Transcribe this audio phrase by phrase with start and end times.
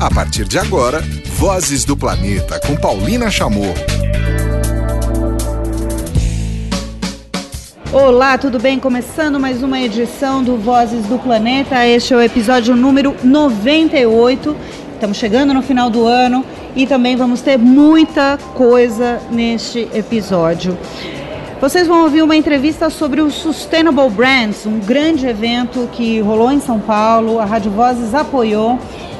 [0.00, 1.02] A partir de agora,
[1.38, 3.74] Vozes do Planeta com Paulina Chamorro.
[7.92, 8.78] Olá, tudo bem?
[8.78, 11.84] Começando mais uma edição do Vozes do Planeta.
[11.84, 14.56] Este é o episódio número 98.
[14.94, 16.46] Estamos chegando no final do ano
[16.76, 20.78] e também vamos ter muita coisa neste episódio.
[21.60, 26.60] Vocês vão ouvir uma entrevista sobre o Sustainable Brands, um grande evento que rolou em
[26.60, 28.78] São Paulo, a Rádio Vozes apoiou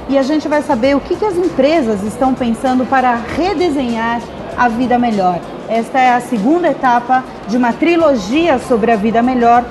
[0.09, 4.20] e a gente vai saber o que, que as empresas estão pensando para redesenhar
[4.56, 5.38] a vida melhor.
[5.69, 9.65] Esta é a segunda etapa de uma trilogia sobre a vida melhor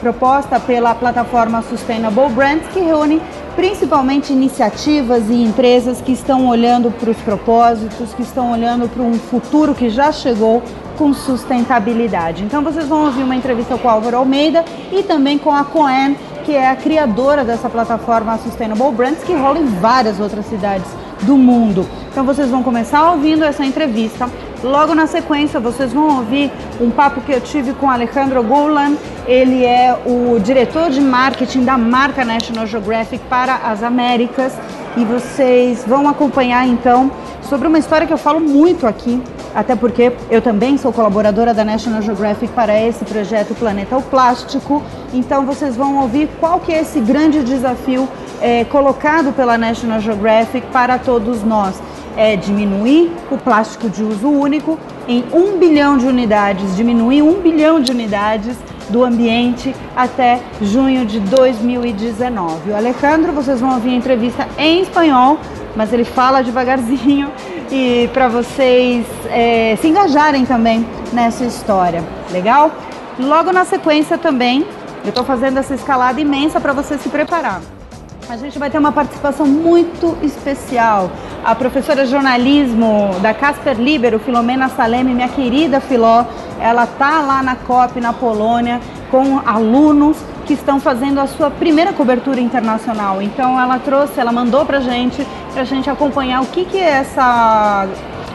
[0.00, 3.20] proposta pela plataforma Sustainable Brands, que reúne
[3.56, 9.14] principalmente iniciativas e empresas que estão olhando para os propósitos, que estão olhando para um
[9.14, 10.62] futuro que já chegou
[10.96, 12.44] com sustentabilidade.
[12.44, 16.16] Então vocês vão ouvir uma entrevista com o Álvaro Almeida e também com a Coen,
[16.48, 20.90] que é a criadora dessa plataforma Sustainable Brands, que rola em várias outras cidades
[21.20, 21.86] do mundo.
[22.10, 24.30] Então vocês vão começar ouvindo essa entrevista.
[24.64, 28.94] Logo na sequência, vocês vão ouvir um papo que eu tive com Alejandro Golan.
[29.26, 34.54] Ele é o diretor de marketing da marca National Geographic para as Américas.
[34.96, 37.10] E vocês vão acompanhar então
[37.42, 39.22] sobre uma história que eu falo muito aqui,
[39.58, 44.80] até porque eu também sou colaboradora da National Geographic para esse projeto Planeta o Plástico.
[45.12, 48.08] Então vocês vão ouvir qual que é esse grande desafio
[48.40, 51.82] é, colocado pela National Geographic para todos nós.
[52.16, 54.78] É diminuir o plástico de uso único
[55.08, 58.56] em um bilhão de unidades, diminuir um bilhão de unidades
[58.88, 62.70] do ambiente até junho de 2019.
[62.70, 65.36] O Alejandro, vocês vão ouvir a entrevista em espanhol,
[65.74, 67.28] mas ele fala devagarzinho
[67.70, 72.02] e para vocês é, se engajarem também nessa história.
[72.30, 72.70] Legal?
[73.18, 74.64] Logo na sequência também,
[75.04, 77.60] eu estou fazendo essa escalada imensa para você se preparar.
[78.28, 81.10] A gente vai ter uma participação muito especial.
[81.42, 86.24] A professora de jornalismo da Casper Libero, Filomena Saleme, minha querida Filó,
[86.60, 88.80] ela tá lá na COP na Polônia
[89.10, 93.22] com alunos que estão fazendo a sua primeira cobertura internacional.
[93.22, 95.26] Então ela trouxe, ela mandou pra gente,
[95.58, 97.88] pra gente acompanhar o que que é essa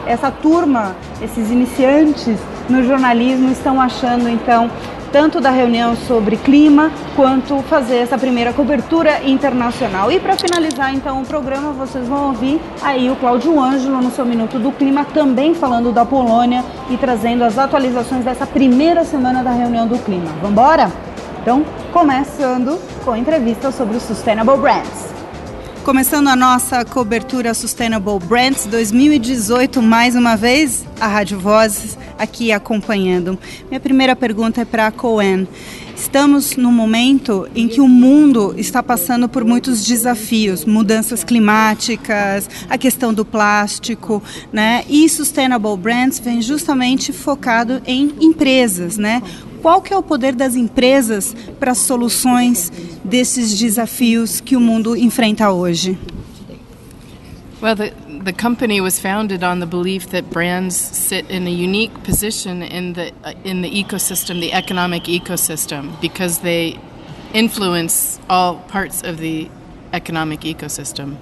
[0.06, 4.70] essa turma, esses iniciantes no jornalismo estão achando então
[5.10, 10.12] tanto da reunião sobre clima quanto fazer essa primeira cobertura internacional.
[10.12, 14.26] E para finalizar então o programa, vocês vão ouvir aí o Cláudio Ângelo no seu
[14.26, 19.52] Minuto do Clima, também falando da Polônia e trazendo as atualizações dessa primeira semana da
[19.52, 20.26] reunião do clima.
[20.42, 20.92] Vamos embora?
[21.40, 25.13] Então, começando com a entrevista sobre o Sustainable Brands.
[25.84, 33.38] Começando a nossa cobertura Sustainable Brands 2018, mais uma vez, a Rádio Vozes aqui acompanhando.
[33.68, 35.46] Minha primeira pergunta é para a Coen.
[35.94, 42.78] Estamos num momento em que o mundo está passando por muitos desafios, mudanças climáticas, a
[42.78, 44.84] questão do plástico, né?
[44.88, 49.22] E Sustainable Brands vem justamente focado em empresas, né?
[49.64, 52.70] Qual que é o poder das empresas para soluções
[53.02, 55.98] desses desafios que o mundo enfrenta hoje?
[57.62, 61.94] Well, the, the company was founded on the belief that brands sit in a unique
[62.04, 66.78] position in the uh, in the ecosystem, the economic ecosystem, because they
[67.32, 69.48] influence all parts of the
[69.94, 71.16] economic ecosystem.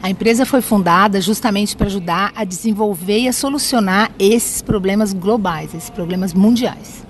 [0.00, 5.74] A empresa foi fundada justamente para ajudar a desenvolver e a solucionar esses problemas globais,
[5.74, 7.02] esses problemas mundiais.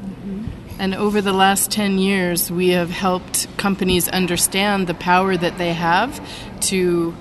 [0.82, 5.74] And over the last 10 years, we have helped companies understand the power that they
[5.74, 6.20] have
[6.70, 7.14] to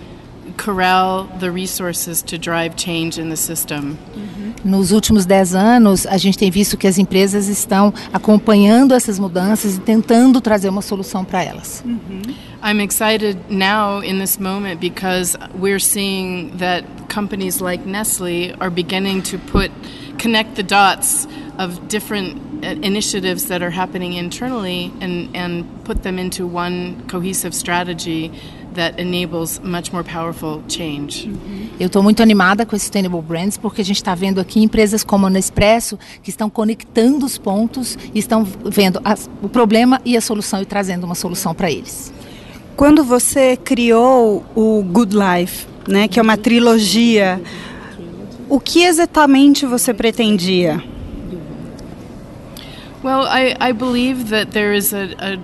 [0.58, 4.00] corral the resources to drive change in the system.
[4.16, 4.68] Mm-hmm.
[4.68, 9.78] Nos últimos 10 anos, a gente tem visto que as empresas estão acompanhando essas mudanças
[9.78, 11.84] e tentando trazer uma solução para elas.
[11.86, 12.34] Mm-hmm.
[12.64, 19.22] I'm excited now in this moment because we're seeing that companies like Nestle are beginning
[19.22, 19.72] to put
[20.18, 21.28] connect the dots
[21.60, 28.32] of different initiatives that are happening internally and, and put them into one cohesive strategy
[28.74, 31.30] that enables much more powerful change.
[31.80, 35.04] Eu estou muito animada com esse Sustainable Brands porque a gente está vendo aqui empresas
[35.04, 40.16] como a Nespresso que estão conectando os pontos e estão vendo as, o problema e
[40.16, 42.14] a solução e trazendo uma solução para eles.
[42.76, 47.42] Quando você criou o Good Life, né, que é uma trilogia,
[48.50, 50.91] o que exatamente você pretendia?
[53.04, 55.40] Well, I, I believe that there is a, a,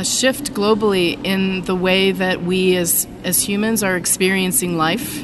[0.00, 5.22] a shift globally in the way that we as, as humans are experiencing life,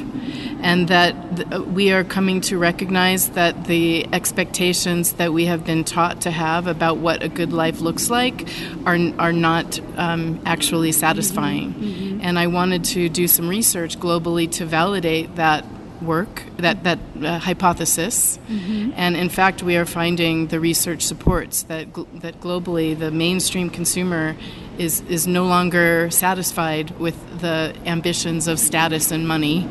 [0.61, 5.83] and that th- we are coming to recognize that the expectations that we have been
[5.83, 8.47] taught to have about what a good life looks like
[8.85, 12.21] are, are not um, actually satisfying.
[12.23, 15.65] And I wanted to do some research globally to validate that
[16.05, 18.37] work, that, that uh, hypothesis.
[18.47, 18.91] Mm-hmm.
[18.95, 23.69] And in fact, we are finding the research supports that, gl- that globally the mainstream
[23.69, 24.35] consumer
[24.77, 29.67] is, is no longer satisfied with the ambitions of status and money,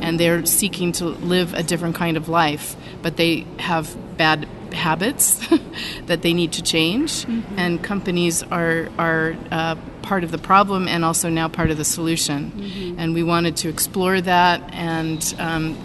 [0.00, 5.46] and they're seeking to live a different kind of life, but they have bad habits
[6.06, 7.58] that they need to change, mm-hmm.
[7.58, 11.84] and companies are, are uh, part of the problem and also now part of the
[11.84, 12.52] solution.
[12.52, 12.98] Mm-hmm.
[12.98, 15.76] And we wanted to explore that and um,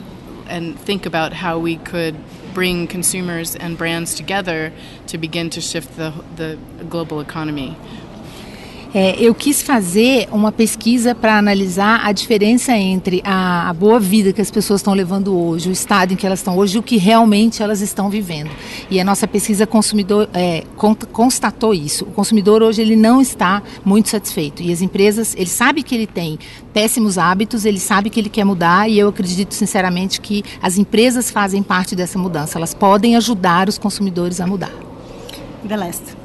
[0.47, 2.15] and think about how we could
[2.53, 4.73] bring consumers and brands together
[5.07, 6.57] to begin to shift the, the
[6.89, 7.77] global economy.
[8.93, 14.33] É, eu quis fazer uma pesquisa para analisar a diferença entre a, a, boa vida
[14.33, 16.83] que as pessoas estão levando hoje, o estado em que elas estão hoje e o
[16.83, 18.51] que realmente elas estão vivendo.
[18.89, 20.65] E a nossa pesquisa consumidor é,
[21.13, 22.03] constatou isso.
[22.03, 26.07] O consumidor hoje ele não está muito satisfeito e as empresas, ele sabe que ele
[26.07, 26.37] tem
[26.73, 31.31] péssimos hábitos, ele sabe que ele quer mudar e eu acredito sinceramente que as empresas
[31.31, 32.57] fazem parte dessa mudança.
[32.57, 34.73] Elas podem ajudar os consumidores a mudar.
[35.63, 36.20] Beleza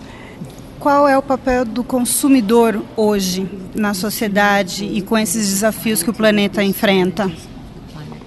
[0.78, 6.14] qual é o papel do consumidor hoje na sociedade e com esses desafios que o
[6.14, 7.30] planeta enfrenta?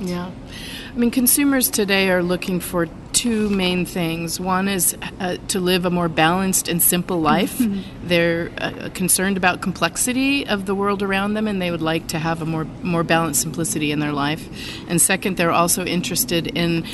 [0.01, 0.31] Yeah.
[0.95, 2.87] I mean, consumers today are looking for
[3.19, 4.39] two main things.
[4.39, 7.57] One is uh, to live a more balanced and simple life.
[7.57, 8.07] Mm-hmm.
[8.07, 12.17] They're uh, concerned about complexity of the world around them, and they would like to
[12.17, 14.47] have a more more balanced simplicity in their life.
[14.87, 16.85] And second, they're also interested in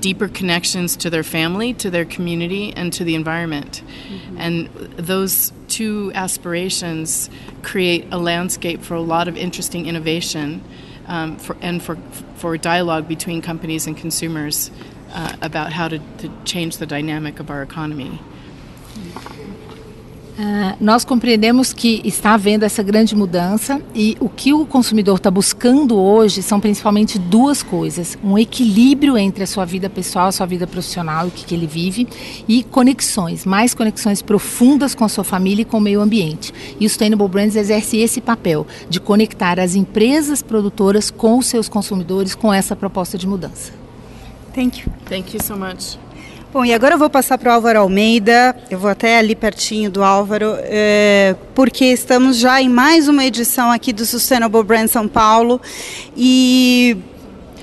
[0.00, 3.82] deeper connections to their family, to their community, and to the environment.
[3.84, 4.38] Mm-hmm.
[4.38, 7.28] And those two aspirations
[7.62, 10.62] create a landscape for a lot of interesting innovation
[11.06, 11.96] um, for, and for,
[12.36, 14.70] for dialogue between companies and consumers
[15.12, 18.20] uh, about how to, to change the dynamic of our economy.
[20.36, 25.30] Uh, nós compreendemos que está havendo essa grande mudança e o que o consumidor está
[25.30, 30.44] buscando hoje são principalmente duas coisas: um equilíbrio entre a sua vida pessoal, a sua
[30.44, 32.08] vida profissional, o que, que ele vive,
[32.48, 36.52] e conexões, mais conexões profundas com a sua família e com o meio ambiente.
[36.80, 41.68] E o Sustainable Brands exerce esse papel de conectar as empresas produtoras com os seus
[41.68, 43.72] consumidores com essa proposta de mudança.
[44.52, 44.92] Thank you.
[45.08, 45.96] Thank you so much.
[46.54, 49.90] Bom, e agora eu vou passar para o Álvaro Almeida, eu vou até ali pertinho
[49.90, 55.08] do Álvaro, é, porque estamos já em mais uma edição aqui do Sustainable Brand São
[55.08, 55.60] Paulo
[56.16, 56.96] e,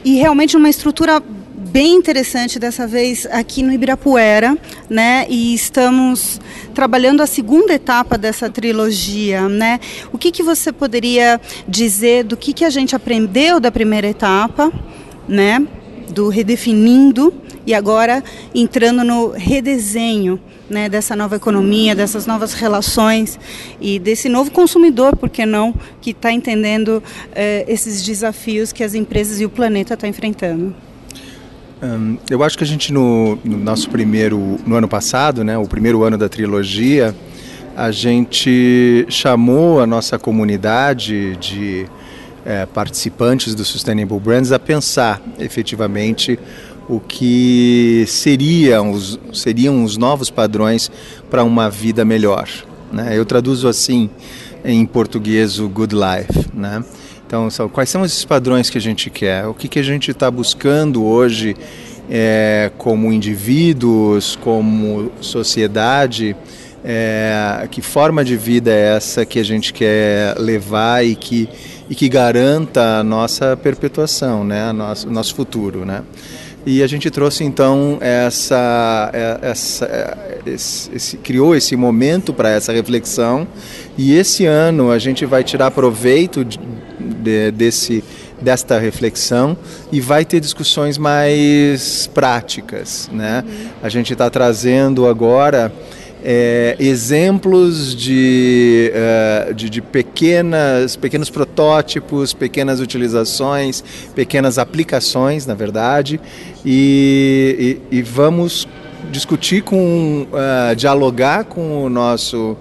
[0.03, 1.23] e realmente uma estrutura
[1.55, 4.57] bem interessante dessa vez aqui no Ibirapuera,
[4.89, 5.25] né?
[5.29, 6.41] E estamos
[6.75, 9.79] trabalhando a segunda etapa dessa trilogia, né?
[10.11, 14.69] O que, que você poderia dizer do que, que a gente aprendeu da primeira etapa,
[15.29, 15.65] né?
[16.09, 17.33] Do redefinindo
[17.65, 18.23] e agora
[18.53, 23.39] entrando no redesenho né, dessa nova economia, dessas novas relações
[23.79, 27.03] e desse novo consumidor, por que não, que está entendendo
[27.33, 30.73] eh, esses desafios que as empresas e o planeta estão tá enfrentando.
[32.29, 36.03] Eu acho que a gente no, no, nosso primeiro, no ano passado, né, o primeiro
[36.03, 37.15] ano da trilogia,
[37.75, 41.87] a gente chamou a nossa comunidade de
[42.45, 46.37] é, participantes do Sustainable Brands a pensar efetivamente
[46.91, 50.91] o que seriam os, seriam os novos padrões
[51.29, 52.49] para uma vida melhor.
[52.91, 53.17] Né?
[53.17, 54.09] Eu traduzo assim
[54.65, 56.49] em português o good life.
[56.53, 56.83] Né?
[57.25, 59.47] Então, são, quais são esses padrões que a gente quer?
[59.47, 61.55] O que, que a gente está buscando hoje
[62.09, 66.35] é, como indivíduos, como sociedade?
[66.83, 71.47] É, que forma de vida é essa que a gente quer levar e que,
[71.89, 74.73] e que garanta a nossa perpetuação, né?
[74.73, 75.85] nosso, o nosso futuro?
[75.85, 76.03] Né?
[76.65, 82.49] E a gente trouxe então essa, é, essa é, esse, esse, criou esse momento para
[82.49, 83.47] essa reflexão
[83.97, 86.59] e esse ano a gente vai tirar proveito de,
[86.99, 88.03] de, desse
[88.41, 89.55] desta reflexão
[89.91, 93.43] e vai ter discussões mais práticas, né?
[93.83, 95.71] A gente está trazendo agora
[96.23, 106.19] é, exemplos de, uh, de, de, pequenas, pequenos protótipos, pequenas utilizações, pequenas aplicações, na verdade,
[106.65, 108.67] e, e, e vamos
[109.11, 112.55] discutir com, uh, dialogar com o nosso,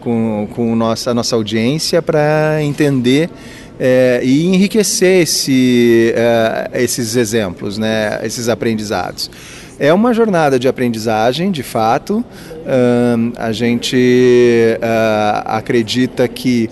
[0.00, 3.30] com, com nossa, a nossa audiência para entender
[3.78, 9.30] é, e enriquecer esse, uh, esses exemplos, né, esses aprendizados.
[9.78, 12.24] É uma jornada de aprendizagem, de fato.
[12.64, 13.96] Uh, a gente
[14.78, 16.70] uh, acredita que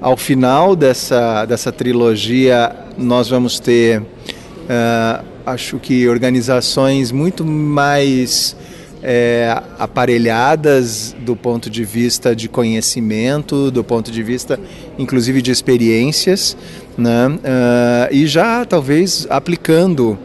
[0.00, 8.56] ao final dessa, dessa trilogia nós vamos ter, uh, acho que, organizações muito mais
[9.02, 14.58] é, aparelhadas do ponto de vista de conhecimento, do ponto de vista,
[14.98, 16.56] inclusive, de experiências,
[16.98, 17.28] né?
[17.28, 20.18] Uh, e já talvez aplicando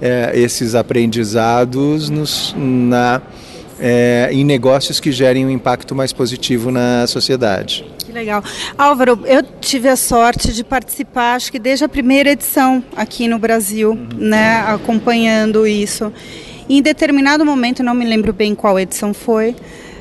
[0.00, 3.22] é, esses aprendizados nos, na,
[3.86, 7.84] é, em negócios que gerem um impacto mais positivo na sociedade.
[7.98, 8.42] Que legal.
[8.78, 13.38] Álvaro, eu tive a sorte de participar, acho que desde a primeira edição aqui no
[13.38, 14.08] Brasil, uhum.
[14.16, 16.10] né, acompanhando isso.
[16.66, 19.54] em determinado momento, não me lembro bem qual edição foi,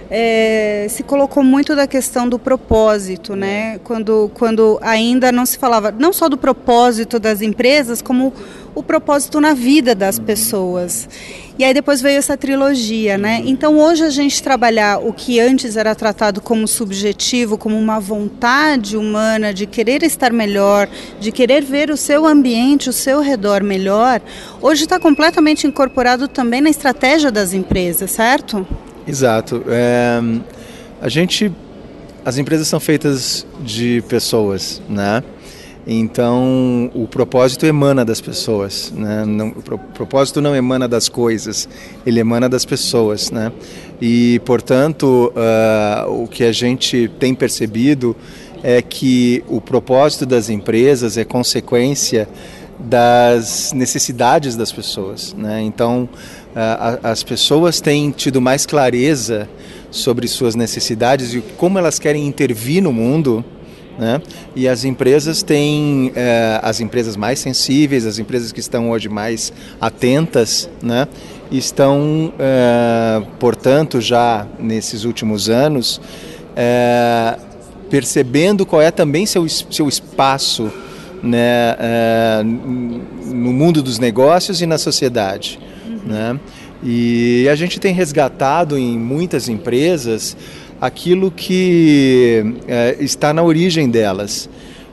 [0.09, 3.79] é, se colocou muito da questão do propósito, né?
[3.83, 8.31] Quando, quando ainda não se falava não só do propósito das empresas, como
[8.75, 11.09] o propósito na vida das pessoas.
[11.57, 13.41] E aí depois veio essa trilogia, né?
[13.45, 18.97] Então hoje a gente trabalhar o que antes era tratado como subjetivo, como uma vontade
[18.97, 24.19] humana de querer estar melhor, de querer ver o seu ambiente, o seu redor melhor,
[24.61, 28.65] hoje está completamente incorporado também na estratégia das empresas, certo?
[29.07, 29.63] Exato.
[29.67, 30.19] É,
[30.99, 31.51] a gente,
[32.25, 35.23] as empresas são feitas de pessoas, né?
[35.85, 39.25] Então o propósito emana das pessoas, né?
[39.25, 39.61] Não, o
[39.93, 41.67] propósito não emana das coisas,
[42.05, 43.51] ele emana das pessoas, né?
[44.01, 48.15] E portanto uh, o que a gente tem percebido
[48.63, 52.29] é que o propósito das empresas é consequência
[52.79, 55.61] das necessidades das pessoas, né?
[55.61, 56.07] Então
[57.01, 59.49] as pessoas têm tido mais clareza
[59.89, 63.43] sobre suas necessidades e como elas querem intervir no mundo.
[63.97, 64.21] Né?
[64.55, 69.53] E as empresas têm, eh, as empresas mais sensíveis, as empresas que estão hoje mais
[69.79, 71.07] atentas, né?
[71.51, 76.01] estão, eh, portanto, já nesses últimos anos,
[76.55, 77.37] eh,
[77.89, 80.71] percebendo qual é também seu, seu espaço
[81.21, 81.77] né,
[82.43, 85.59] no mundo dos negócios e na sociedade.
[86.05, 86.37] Né?
[86.83, 90.35] E a gente tem resgatado em muitas empresas
[90.85, 94.49] aquilo que é, está na origem delas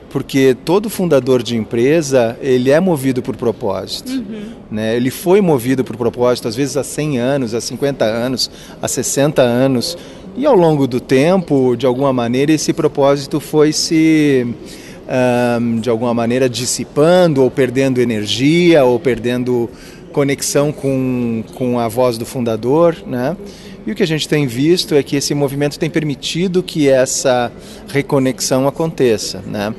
[0.09, 4.41] porque todo fundador de empresa ele é movido por propósito, uhum.
[4.69, 4.95] né?
[4.95, 9.41] Ele foi movido por propósito, às vezes há 100 anos, há 50 anos, há 60
[9.41, 9.97] anos,
[10.35, 14.45] e ao longo do tempo, de alguma maneira, esse propósito foi se
[15.61, 19.69] um, de alguma maneira dissipando ou perdendo energia ou perdendo
[20.11, 23.35] conexão com, com a voz do fundador, né?
[23.85, 27.51] E o que a gente tem visto é que esse movimento tem permitido que essa
[27.87, 29.73] reconexão aconteça, né?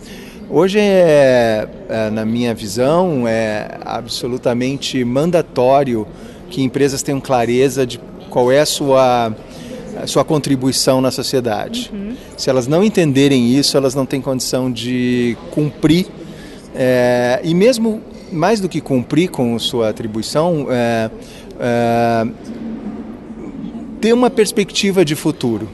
[0.51, 6.07] Hoje, é, é, na minha visão, é absolutamente mandatório
[6.51, 9.35] que empresas tenham clareza de qual é a sua,
[10.03, 11.91] a sua contribuição na sociedade.
[11.93, 12.15] Uhum.
[12.37, 16.07] Se elas não entenderem isso, elas não têm condição de cumprir
[16.75, 21.11] é, e mesmo mais do que cumprir com sua atribuição, é,
[21.61, 22.27] é,
[24.03, 25.69] ter uma perspectiva de futuro.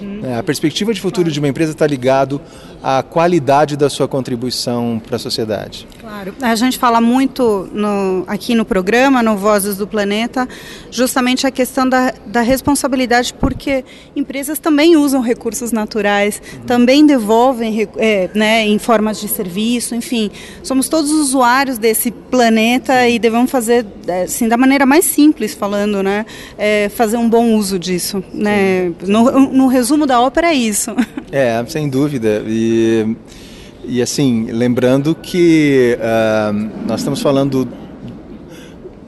[0.00, 0.20] Uhum.
[0.24, 2.40] É, a perspectiva de futuro de uma empresa está ligado
[2.82, 5.86] à qualidade da sua contribuição para a sociedade.
[6.04, 6.34] Claro.
[6.42, 10.46] A gente fala muito no, aqui no programa, no Vozes do Planeta,
[10.90, 13.82] justamente a questão da, da responsabilidade, porque
[14.14, 16.60] empresas também usam recursos naturais, uhum.
[16.66, 20.30] também devolvem é, né, em formas de serviço, enfim.
[20.62, 23.86] Somos todos usuários desse planeta e devemos fazer,
[24.24, 26.26] assim, da maneira mais simples falando, né,
[26.58, 28.22] é, fazer um bom uso disso.
[28.30, 28.92] Né?
[29.06, 30.94] No, no resumo da ópera é isso.
[31.32, 32.44] É, sem dúvida.
[32.46, 33.16] E
[33.86, 37.68] e assim, lembrando que uh, nós estamos falando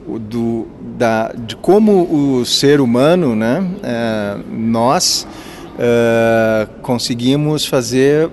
[0.06, 0.66] do,
[0.97, 5.26] da, de como o ser humano, né, uh, nós
[5.75, 8.30] uh, conseguimos fazer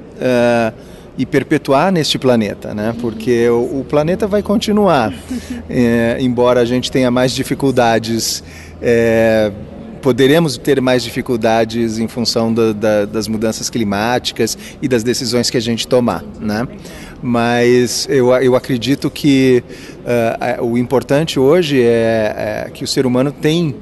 [1.18, 2.96] e perpetuar neste planeta, né?
[3.00, 5.14] Porque o, o planeta vai continuar,
[5.70, 8.44] eh, embora a gente tenha mais dificuldades
[8.82, 9.52] eh,
[10.04, 15.56] poderemos ter mais dificuldades em função da, da, das mudanças climáticas e das decisões que
[15.56, 16.68] a gente tomar, né?
[17.22, 19.64] Mas eu, eu acredito que
[20.60, 23.74] uh, o importante hoje é, é, que o ser humano tem,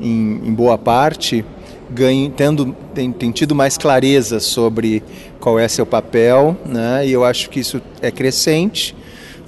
[0.00, 1.44] em, em boa parte,
[1.90, 5.02] ganhe, tendo, tem, tem tido mais clareza sobre
[5.40, 7.04] qual é seu papel, né?
[7.04, 8.94] E eu acho que isso é crescente.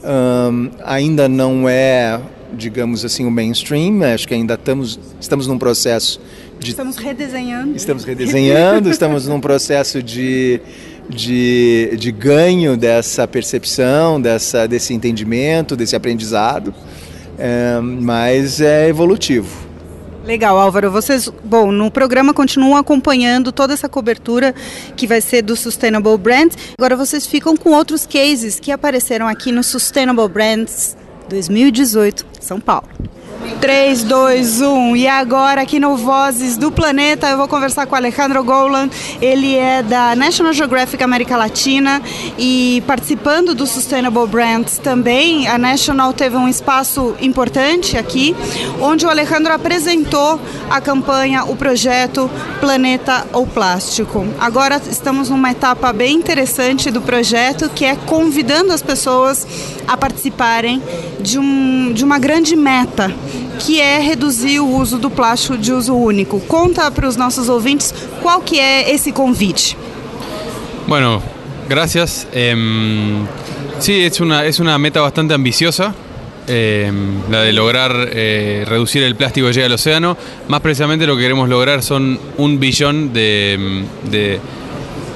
[0.02, 2.20] Um, ainda não é
[2.52, 4.02] digamos assim, o mainstream.
[4.02, 6.20] Acho que ainda estamos, estamos num processo
[6.58, 6.70] de.
[6.70, 7.76] Estamos redesenhando.
[7.76, 10.60] Estamos redesenhando, estamos num processo de,
[11.08, 16.74] de, de ganho dessa percepção, dessa, desse entendimento, desse aprendizado,
[17.38, 19.66] é, mas é evolutivo.
[20.26, 20.90] Legal, Álvaro.
[20.90, 24.52] Vocês, bom, no programa continuam acompanhando toda essa cobertura
[24.96, 26.58] que vai ser do Sustainable Brands.
[26.76, 30.96] Agora vocês ficam com outros cases que apareceram aqui no Sustainable Brands
[31.28, 32.88] 2018, São Paulo.
[33.60, 34.96] 3, 2, 1.
[34.96, 38.88] E agora, aqui no Vozes do Planeta, eu vou conversar com o Alejandro Golan.
[39.20, 42.02] Ele é da National Geographic América Latina
[42.38, 45.48] e participando do Sustainable Brands também.
[45.48, 48.34] A National teve um espaço importante aqui,
[48.80, 54.26] onde o Alejandro apresentou a campanha, o projeto Planeta ou Plástico.
[54.38, 59.46] Agora estamos numa etapa bem interessante do projeto, que é convidando as pessoas
[59.86, 60.82] a participarem
[61.20, 63.14] de, um, de uma grande meta
[63.58, 66.40] que é reduzir o uso do plástico de uso único.
[66.40, 69.76] Conta para os nossos ouvintes qual que é esse convite.
[70.86, 71.22] Bueno,
[71.68, 72.26] gracias.
[72.32, 72.54] Eh,
[73.78, 75.94] sí, es una, es una meta bastante ambiciosa,
[76.46, 76.92] eh,
[77.30, 80.16] la de lograr eh, reducir el plástico que llega al océano.
[80.48, 84.40] Más precisamente lo que queremos lograr son un billón de, de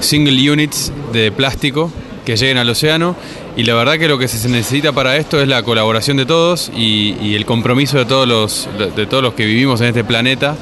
[0.01, 1.91] single units de plástico
[2.25, 3.15] que lleguen al océano
[3.57, 6.71] y la verdad que lo que se necesita para esto es la colaboración de todos
[6.75, 10.55] y, el compromiso de todos, los, de todos los que vivimos en este planeta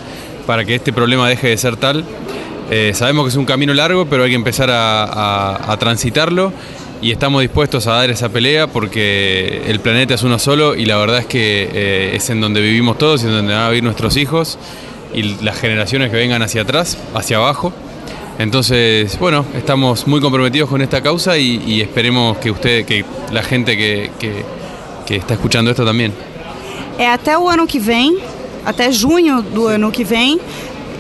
[0.48, 2.03] para que este problema deje de ser tal.
[2.72, 6.51] Eh, sabemos que es un camino largo, pero hay que empezar a, transitarlo
[7.01, 10.98] y estamos dispuestos a dar esa pelea porque el planeta es uno solo y la
[10.98, 13.84] verdad es que eh, es en donde vivimos todos y en donde van a vivir
[13.84, 14.58] nuestros hijos
[15.13, 17.74] y las generaciones que vengan hacia atrás, hacia abajo.
[18.39, 23.03] Entonces, bueno, estamos muy comprometidos con esta causa y, y esperemos que usted, que
[23.34, 24.46] la gente que, que,
[25.05, 26.13] que, está escuchando esto también.
[26.98, 28.17] É até o ano que vem,
[28.65, 30.39] até junho do ano que vem,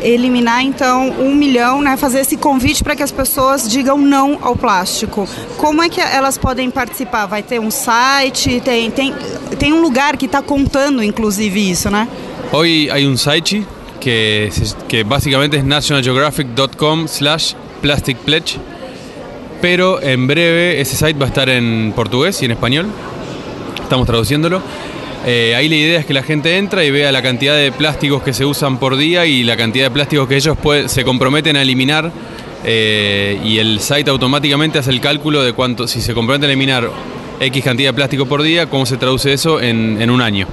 [0.03, 4.57] eliminar então um milhão, né, fazer esse convite para que as pessoas digam não ao
[4.57, 5.25] plástico.
[5.55, 7.25] Como é que elas podem participar?
[7.25, 9.15] Vai ter um site, tem, tem,
[9.57, 12.05] tem um lugar que está contando inclusive isso, né?
[12.51, 13.65] Hoy hay un site
[13.99, 14.51] que,
[15.05, 18.57] básicamente es nationalgeographic.com slash plastic pledge,
[19.61, 22.87] pero en breve ese site va a estar en portugués y en español,
[23.81, 24.61] estamos traduciéndolo.
[25.25, 28.23] Eh, ahí la idea es que la gente entra y vea la cantidad de plásticos
[28.23, 31.57] que se usan por día y la cantidad de plásticos que ellos puede, se comprometen
[31.57, 32.11] a eliminar
[32.63, 36.89] eh, y el site automáticamente hace el cálculo de cuánto, si se comprometen a eliminar
[37.41, 40.47] X cantidad de plástico por día, cómo se traduce eso en un año.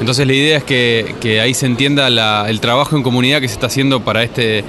[0.00, 2.08] Entonces la idea es que, que ahí se entienda
[2.48, 4.64] el trabajo en comunidad que se está haciendo para, este,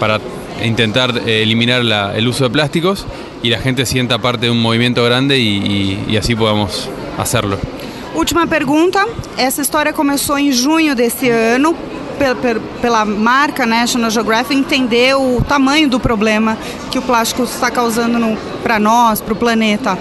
[0.00, 0.20] para
[0.62, 1.82] intentar eh, eliminar
[2.14, 3.06] el uso de plásticos
[3.42, 6.88] y la gente sienta parte de un movimiento grande y, así podamos
[7.18, 7.58] hacerlo.
[8.14, 9.04] Última pergunta.
[9.36, 11.74] Essa história começou em junho desse ano
[12.80, 16.56] pela marca National Geographic entender o tamanho do problema
[16.90, 19.98] que o plástico está causando para nós, para o planeta.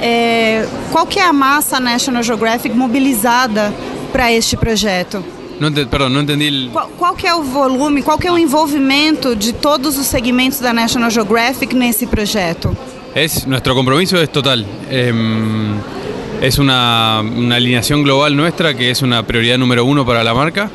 [0.00, 3.72] É, qual que é a massa National Geographic mobilizada
[4.12, 5.24] para este projeto?
[5.58, 6.68] Não, perdão, não entendi.
[6.72, 10.58] Qual, qual, que é o volume, qual que é o envolvimento de todos os segmentos
[10.58, 12.76] da National Geographic nesse projeto?
[13.14, 14.66] Es, nuestro compromiso es total.
[14.90, 15.12] Eh,
[16.42, 20.70] es una, una, alineación global nuestra que es una prioridad número uno para la marca.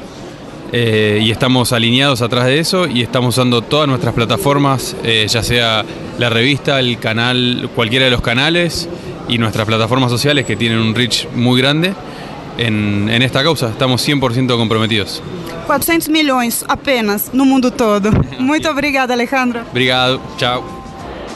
[0.71, 5.41] Eh, y estamos alineados atrás de eso y estamos usando todas nuestras plataformas, eh, ya
[5.41, 5.83] sea
[6.19, 8.87] la revista, el canal, cualquiera de los canales
[9.27, 11.93] y nuestras plataformas sociales que tienen un reach muy grande
[12.57, 13.69] en, en esta causa.
[13.69, 15.23] Estamos 100% comprometidos.
[15.65, 18.11] 400 milhões apenas no mundo todo.
[18.39, 19.61] Muito obrigada, Alejandro.
[19.71, 20.78] Obrigado, tchau.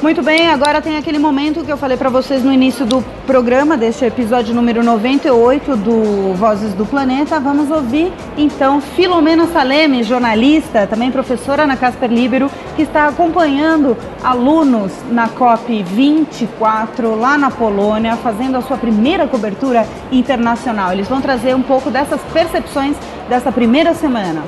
[0.03, 3.77] Muito bem, agora tem aquele momento que eu falei para vocês no início do programa,
[3.77, 7.39] deste episódio número 98 do Vozes do Planeta.
[7.39, 14.91] Vamos ouvir então Filomena Saleme, jornalista, também professora na Casper Libero, que está acompanhando alunos
[15.09, 20.91] na COP 24 lá na Polônia, fazendo a sua primeira cobertura internacional.
[20.91, 22.97] Eles vão trazer um pouco dessas percepções
[23.29, 24.43] dessa primeira semana.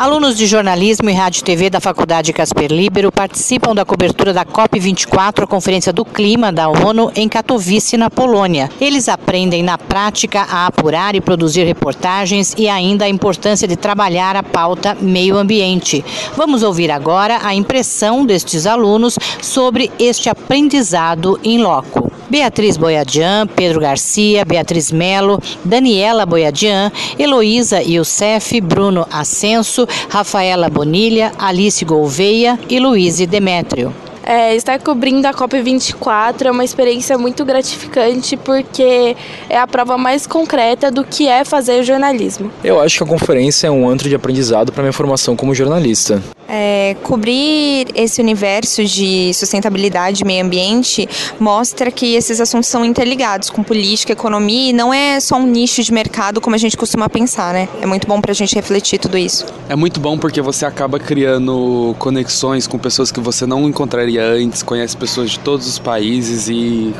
[0.00, 4.46] Alunos de jornalismo e rádio e TV da Faculdade Casper Libero participam da cobertura da
[4.46, 8.70] COP24, a Conferência do Clima da ONU, em Katowice, na Polônia.
[8.80, 14.36] Eles aprendem na prática a apurar e produzir reportagens e ainda a importância de trabalhar
[14.36, 16.02] a pauta meio ambiente.
[16.34, 22.09] Vamos ouvir agora a impressão destes alunos sobre este aprendizado em loco.
[22.30, 31.84] Beatriz Boiadian, Pedro Garcia, Beatriz Melo, Daniela Boiadian, Heloísa Youssef, Bruno Ascenso, Rafaela Bonilha, Alice
[31.84, 34.09] Gouveia e Luiz Demétrio.
[34.24, 39.16] É, estar cobrindo a COP24 é uma experiência muito gratificante porque
[39.48, 42.50] é a prova mais concreta do que é fazer jornalismo.
[42.62, 46.22] Eu acho que a conferência é um antro de aprendizado para minha formação como jornalista.
[46.52, 53.50] É, cobrir esse universo de sustentabilidade e meio ambiente mostra que esses assuntos são interligados
[53.50, 57.08] com política, economia e não é só um nicho de mercado como a gente costuma
[57.08, 57.68] pensar, né?
[57.80, 59.46] É muito bom para a gente refletir tudo isso.
[59.68, 64.62] É muito bom porque você acaba criando conexões com pessoas que você não encontraria antes,
[64.62, 66.94] conhece pessoas de todos os países e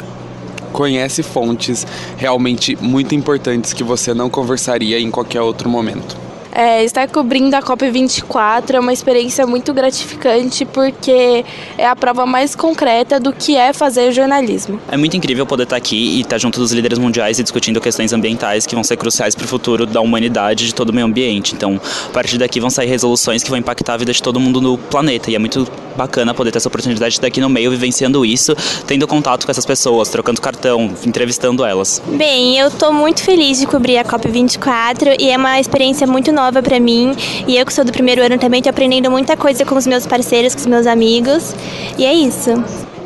[0.73, 6.31] conhece fontes realmente muito importantes que você não conversaria em qualquer outro momento.
[6.53, 11.45] É, estar cobrindo a COP24 é uma experiência muito gratificante porque
[11.79, 14.81] é a prova mais concreta do que é fazer jornalismo.
[14.91, 18.13] É muito incrível poder estar aqui e estar junto dos líderes mundiais e discutindo questões
[18.13, 21.07] ambientais que vão ser cruciais para o futuro da humanidade e de todo o meio
[21.07, 21.55] ambiente.
[21.55, 24.61] Então, a partir daqui vão sair resoluções que vão impactar a vida de todo mundo
[24.61, 25.69] no planeta e é muito
[26.01, 29.51] bacana poder ter essa oportunidade de estar aqui no meio vivenciando isso, tendo contato com
[29.51, 32.01] essas pessoas, trocando cartão, entrevistando elas.
[32.07, 36.63] Bem, eu estou muito feliz de cobrir a COP24 e é uma experiência muito nova
[36.63, 37.15] para mim.
[37.47, 40.07] E eu que sou do primeiro ano também estou aprendendo muita coisa com os meus
[40.07, 41.55] parceiros, com os meus amigos.
[41.99, 42.51] E é isso.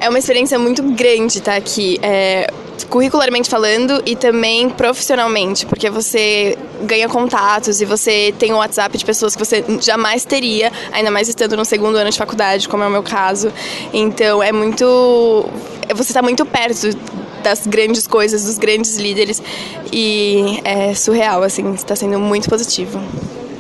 [0.01, 1.99] É uma experiência muito grande estar aqui.
[2.01, 2.49] É,
[2.89, 8.97] curricularmente falando e também profissionalmente, porque você ganha contatos e você tem o um WhatsApp
[8.97, 12.83] de pessoas que você jamais teria, ainda mais estando no segundo ano de faculdade, como
[12.83, 13.53] é o meu caso.
[13.93, 15.49] Então é muito.
[15.95, 16.89] Você está muito perto
[17.43, 19.43] das grandes coisas, dos grandes líderes
[19.93, 23.01] e é surreal, assim, está sendo muito positivo.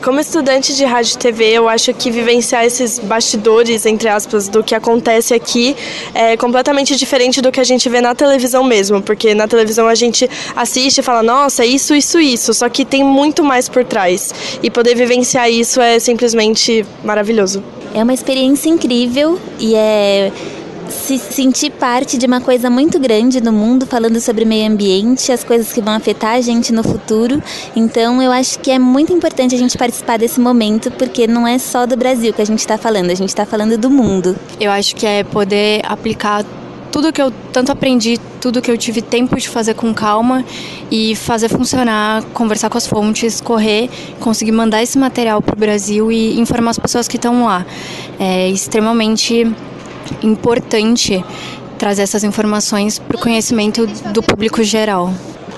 [0.05, 4.62] Como estudante de rádio e TV, eu acho que vivenciar esses bastidores, entre aspas, do
[4.62, 5.75] que acontece aqui
[6.12, 9.95] é completamente diferente do que a gente vê na televisão mesmo, porque na televisão a
[9.95, 14.59] gente assiste e fala, nossa, isso, isso, isso, só que tem muito mais por trás.
[14.62, 17.64] E poder vivenciar isso é simplesmente maravilhoso.
[17.95, 20.31] É uma experiência incrível e é
[20.88, 25.44] se sentir parte de uma coisa muito grande no mundo, falando sobre meio ambiente, as
[25.44, 27.42] coisas que vão afetar a gente no futuro.
[27.75, 31.59] Então, eu acho que é muito importante a gente participar desse momento, porque não é
[31.59, 34.37] só do Brasil que a gente está falando, a gente está falando do mundo.
[34.61, 36.44] Eu acho que é poder aplicar
[36.94, 40.44] tudo que eu tanto aprendi, tudo que eu tive tempo de fazer com calma
[40.92, 46.12] e fazer funcionar, conversar com as fontes, correr, conseguir mandar esse material para o Brasil
[46.12, 47.66] e informar as pessoas que estão lá.
[48.16, 49.53] É extremamente
[50.23, 51.25] importante
[51.79, 55.12] trazer essas informações para o conhecimento do público geral.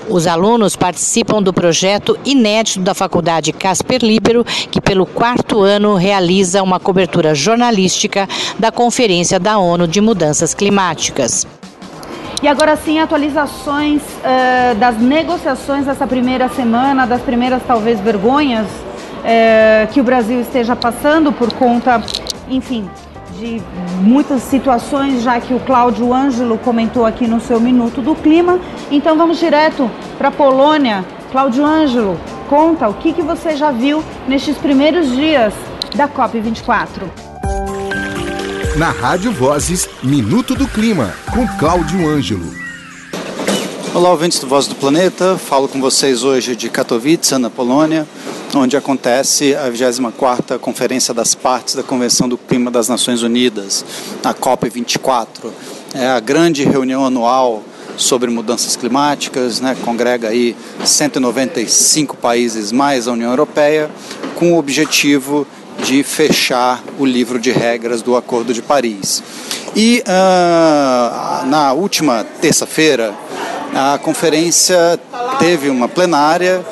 [0.09, 6.63] Os alunos participam do projeto inédito da Faculdade Casper Libero, que pelo quarto ano realiza
[6.63, 11.45] uma cobertura jornalística da Conferência da ONU de Mudanças Climáticas.
[12.41, 19.91] E agora sim, atualizações uh, das negociações dessa primeira semana, das primeiras talvez vergonhas uh,
[19.91, 22.01] que o Brasil esteja passando por conta,
[22.47, 22.87] enfim,
[23.37, 23.61] de
[24.01, 28.59] muitas situações, já que o Cláudio Ângelo comentou aqui no seu Minuto do Clima.
[28.89, 31.05] Então vamos direto para a Polônia.
[31.31, 32.19] Cláudio Ângelo,
[32.49, 35.53] conta o que, que você já viu nestes primeiros dias
[35.95, 37.03] da COP24.
[38.75, 42.51] Na Rádio Vozes, Minuto do Clima, com Cláudio Ângelo.
[43.93, 45.37] Olá, ouvintes do Voz do Planeta.
[45.37, 48.07] Falo com vocês hoje de Katowice, na Polônia
[48.57, 53.85] onde acontece a 24ª Conferência das Partes da Convenção do Clima das Nações Unidas,
[54.23, 55.51] a COP24.
[55.93, 57.63] É a grande reunião anual
[57.95, 63.89] sobre mudanças climáticas, né, congrega aí 195 países mais a União Europeia,
[64.35, 65.47] com o objetivo
[65.83, 69.23] de fechar o livro de regras do Acordo de Paris.
[69.75, 73.13] E uh, na última terça-feira,
[73.73, 74.99] a conferência
[75.39, 76.65] teve uma plenária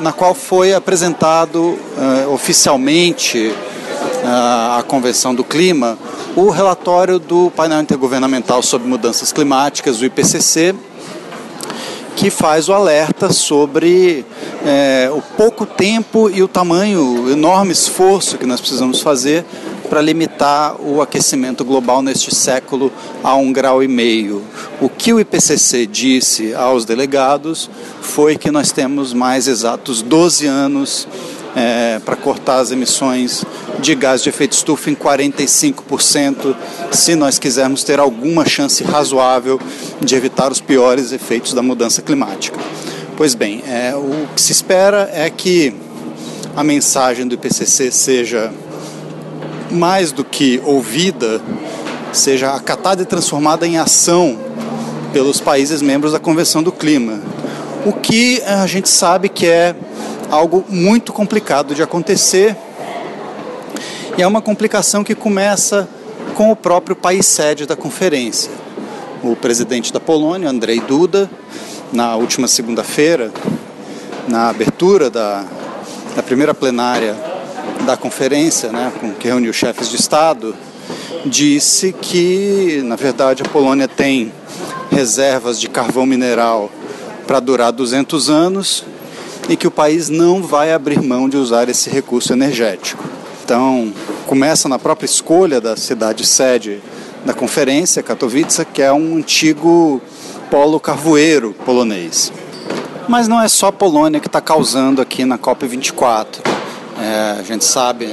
[0.00, 5.96] na qual foi apresentado uh, oficialmente uh, à Convenção do Clima
[6.36, 10.74] o relatório do painel intergovernamental sobre mudanças climáticas, o IPCC,
[12.14, 14.24] que faz o alerta sobre
[14.64, 19.44] é, o pouco tempo e o tamanho, o enorme esforço que nós precisamos fazer
[19.90, 22.92] para limitar o aquecimento global neste século
[23.24, 24.42] a um grau e meio.
[24.80, 27.68] O que o IPCC disse aos delegados
[28.00, 31.08] foi que nós temos mais exatos 12 anos
[31.56, 33.44] é, para cortar as emissões
[33.80, 36.54] de gás de efeito estufa em 45%,
[36.92, 39.60] se nós quisermos ter alguma chance razoável
[40.00, 42.58] de evitar os piores efeitos da mudança climática.
[43.16, 45.74] Pois bem, é, o que se espera é que
[46.54, 48.52] a mensagem do IPCC seja
[49.70, 51.40] mais do que ouvida,
[52.12, 54.38] seja acatada e transformada em ação
[55.12, 57.20] pelos países membros da Convenção do Clima.
[57.84, 59.74] O que a gente sabe que é
[60.30, 62.56] algo muito complicado de acontecer
[64.16, 65.88] e é uma complicação que começa
[66.34, 68.50] com o próprio país sede da conferência.
[69.22, 71.30] O presidente da Polônia, Andrei Duda,
[71.92, 73.32] na última segunda-feira,
[74.28, 75.44] na abertura da,
[76.14, 77.29] da primeira plenária
[77.84, 80.54] da conferência, né, que reuniu chefes de Estado,
[81.24, 84.32] disse que, na verdade, a Polônia tem
[84.90, 86.70] reservas de carvão mineral
[87.26, 88.84] para durar 200 anos
[89.48, 93.04] e que o país não vai abrir mão de usar esse recurso energético.
[93.44, 93.92] Então,
[94.26, 96.80] começa na própria escolha da cidade sede
[97.24, 100.00] da conferência, Katowice, que é um antigo
[100.50, 102.32] polo carvoeiro polonês.
[103.08, 106.26] Mas não é só a Polônia que está causando aqui na COP24.
[107.00, 108.06] É, a gente sabe,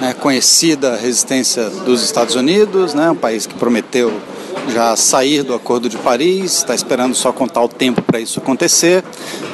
[0.00, 4.12] né, conhecida a resistência dos Estados Unidos, né, um país que prometeu
[4.68, 9.02] já sair do Acordo de Paris, está esperando só contar o tempo para isso acontecer.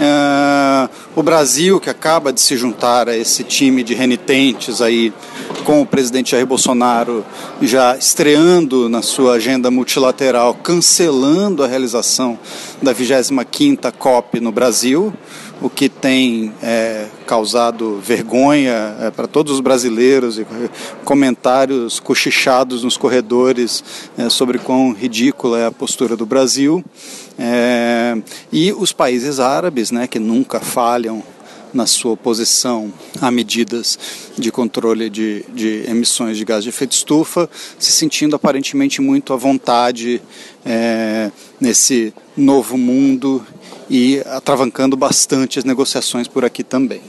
[0.00, 5.12] É, o Brasil, que acaba de se juntar a esse time de renitentes aí,
[5.64, 7.24] com o presidente Jair Bolsonaro
[7.60, 12.38] já estreando na sua agenda multilateral, cancelando a realização
[12.80, 15.12] da 25ª COP no Brasil,
[15.62, 20.46] o que tem é, causado vergonha é, para todos os brasileiros e
[21.04, 23.84] comentários cochichados nos corredores
[24.18, 26.84] é, sobre quão ridícula é a postura do Brasil.
[27.38, 28.20] É,
[28.52, 31.22] e os países árabes, né, que nunca falham
[31.72, 33.98] na sua oposição a medidas
[34.36, 37.48] de controle de, de, emissões de gás de efeito estufa,
[37.78, 40.20] se sentindo aparentemente muito à vontade
[40.66, 43.42] é, nesse novo mundo
[43.92, 47.02] e atravancando bastante as negociações por aqui também.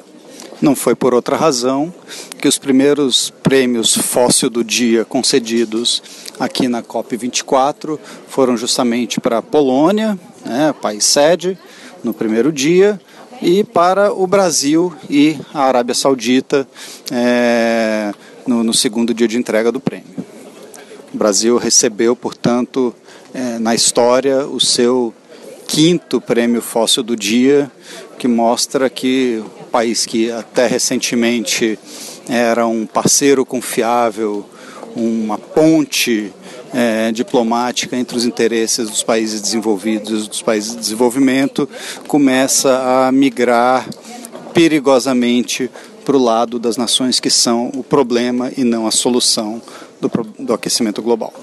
[0.61, 1.93] Não foi por outra razão
[2.37, 6.03] que os primeiros prêmios fóssil do dia concedidos
[6.37, 11.57] aqui na COP24 foram justamente para a Polônia, né, país sede,
[12.03, 12.99] no primeiro dia,
[13.41, 16.67] e para o Brasil e a Arábia Saudita
[17.09, 18.13] é,
[18.45, 20.25] no, no, segundo dia de entrega do prêmio.
[21.13, 22.93] O Brasil recebeu, portanto,
[23.33, 25.13] é, na história, o seu
[25.73, 27.69] quinto prêmio fóssil do dia,
[28.19, 31.79] que mostra que o país que até recentemente
[32.29, 34.45] era um parceiro confiável,
[34.95, 36.31] uma ponte
[36.71, 41.67] é, diplomática entre os interesses dos países desenvolvidos e dos países de desenvolvimento
[42.07, 43.89] começa a migrar
[44.53, 45.71] perigosamente
[46.05, 49.59] para o lado das nações que são o problema e não a solução
[49.99, 50.07] do,
[50.37, 51.33] do aquecimento global.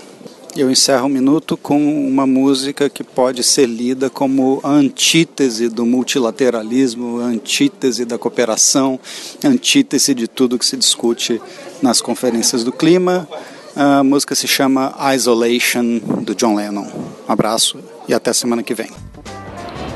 [0.57, 5.87] Eu encerro um minuto com uma música que pode ser lida como a antítese do
[5.87, 8.99] multilateralismo, a antítese da cooperação,
[9.45, 11.41] a antítese de tudo que se discute
[11.81, 13.29] nas conferências do clima.
[13.77, 16.87] A música se chama Isolation, do John Lennon.
[17.29, 18.91] Um abraço e até semana que vem.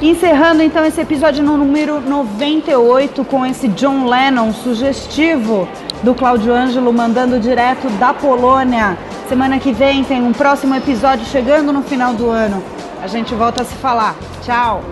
[0.00, 5.68] Encerrando então esse episódio no número 98 com esse John Lennon sugestivo
[6.04, 8.96] do Cláudio Ângelo mandando direto da Polônia.
[9.28, 12.62] Semana que vem tem um próximo episódio chegando no final do ano.
[13.02, 14.14] A gente volta a se falar.
[14.42, 14.82] Tchau!